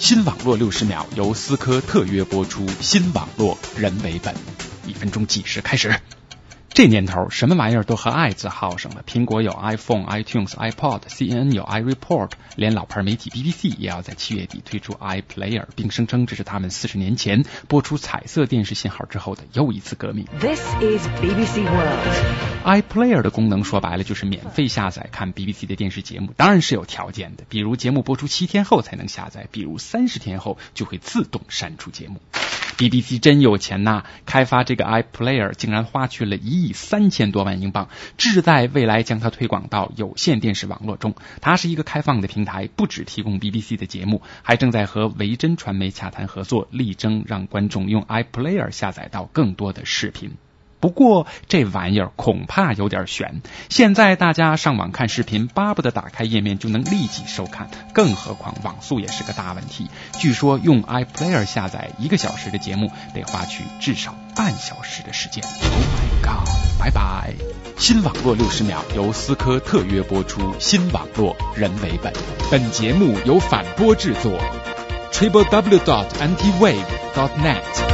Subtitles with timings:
[0.00, 4.34] 新网络六十秒由思科特约播出，新网络人为本，
[4.86, 5.94] 一分钟计时开始。
[6.80, 9.04] 这年头，什么玩意儿都和爱字号上了。
[9.06, 20.24] 苹果有 iPhone、iTunes、iPod，CNN 有 iReport，连老牌媒体 BBC 也要在七月底推出 iPlayer，并声称这是他们四十年前播出彩色电视信号之后的又一次革命。
[20.40, 22.64] This is BBC World.
[22.64, 32.22] iPlayer 的功能说白了就是免费下载看 BBC 的电视节目，当然是有条件的，比如节目播出七天后才能下载，比如三十天后就会自动删除节目。
[32.76, 34.04] BBC 真有钱呐！
[34.26, 41.14] 开发这个 iPlayer 竟然花去了一亿三千多万英镑，志在未来将它推广到有线电视网络中。
[41.40, 50.32] 它是一个开放的平台，不只提供 BBC 的节目，还正在和维珍传媒洽谈合作，力争让观众用 iPlayer 下载到更多的视频。
[50.80, 53.42] 不过这玩意儿恐怕有点悬。
[53.68, 59.88] 现在大家上网看视频，巴不得打开页面就能立即收看，更何况网速也是个大问题。
[60.18, 65.44] 据说用 iPlayer 下载一个小时的节目，得花去至少半小时的时间。
[65.44, 66.48] Oh my god！
[66.78, 67.34] 拜拜。
[67.76, 72.12] 新网络六十秒由思科特约播出，新网络人为本。
[72.50, 74.38] 本节目由反播制作。
[75.12, 77.89] triple w dot antiwave dot net。